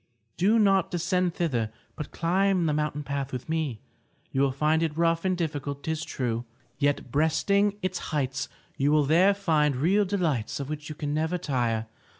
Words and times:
Do 0.35 0.57
not 0.57 0.89
descend 0.89 1.35
thither, 1.35 1.71
but 1.95 2.09
climb 2.09 2.65
the 2.65 2.73
mountain 2.73 3.03
path 3.03 3.31
with 3.31 3.47
me. 3.47 3.81
You 4.31 4.41
will 4.41 4.51
find 4.51 4.81
it 4.81 4.97
rough 4.97 5.25
and 5.25 5.37
difficult, 5.37 5.83
'tis 5.83 6.03
true. 6.03 6.43
Yet, 6.79 7.11
breasting 7.11 7.75
its 7.83 7.99
heights, 8.09 8.49
you 8.77 8.91
will 8.91 9.05
there 9.05 9.35
find 9.35 9.75
real 9.75 10.05
delights 10.05 10.59
of 10.59 10.69
which 10.69 10.89
you 10.89 10.95
can 10.95 11.13
never 11.13 11.37
tire. 11.37 11.85